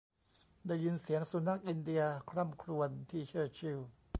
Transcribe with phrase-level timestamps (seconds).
[0.67, 3.89] ได้ยินเสียงสุนัขอินเดียคร่ำครวญที่เชอร์ชิลล์